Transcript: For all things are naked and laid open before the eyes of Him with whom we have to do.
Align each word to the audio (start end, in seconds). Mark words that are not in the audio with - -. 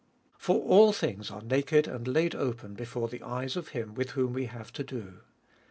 For 0.35 0.59
all 0.63 0.93
things 0.93 1.29
are 1.29 1.43
naked 1.43 1.87
and 1.87 2.07
laid 2.07 2.33
open 2.33 2.73
before 2.73 3.07
the 3.07 3.21
eyes 3.21 3.55
of 3.55 3.67
Him 3.67 3.93
with 3.93 4.11
whom 4.17 4.33
we 4.33 4.47
have 4.47 4.73
to 4.73 4.83
do. 4.83 5.19